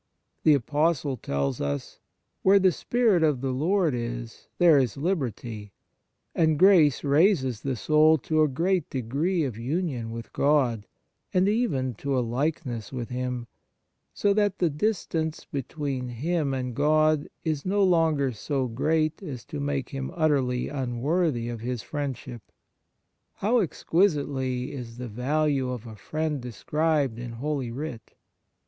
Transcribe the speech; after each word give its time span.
The 0.41 0.55
Apostle 0.55 1.15
tells 1.15 1.61
us," 1.61 1.99
Where 2.41 2.57
the 2.57 2.71
Spirit 2.71 3.21
of 3.21 3.39
the 3.41 3.51
Lord 3.53 3.93
is, 3.93 4.47
there 4.57 4.79
is 4.79 4.97
liberty," 4.97 5.73
and 6.33 6.57
grace 6.57 7.03
raises 7.03 7.61
the 7.61 7.75
softil 7.75 8.19
to 8.23 8.41
a 8.41 8.47
great 8.47 8.89
degree 8.89 9.43
of 9.43 9.59
union 9.59 10.09
with 10.09 10.33
God, 10.33 10.87
and 11.35 11.47
even 11.47 11.93
to 12.01 12.17
a 12.17 12.21
likeness 12.25 12.91
with 12.91 13.09
Him, 13.09 13.45
so 14.11 14.33
that 14.33 14.57
the 14.57 14.71
distance 14.71 15.45
between 15.45 16.07
him 16.07 16.51
and 16.51 16.73
God 16.75 17.29
is 17.43 17.63
no 17.63 17.83
longer 17.83 18.31
so 18.31 18.67
great 18.67 19.21
as 19.21 19.45
to 19.45 19.59
make 19.59 19.89
him 19.89 20.09
utterly 20.15 20.67
un 20.67 20.99
worthy 20.99 21.47
of 21.47 21.59
His 21.61 21.83
friendship. 21.83 22.51
How 23.35 23.59
exquisite 23.59 24.27
ly 24.29 24.67
is 24.67 24.97
the 24.97 25.07
value 25.07 25.69
of 25.69 25.85
a 25.85 25.95
friend 25.95 26.41
described 26.41 27.19
in 27.19 27.33
Holy 27.33 27.69
Writ 27.69 28.15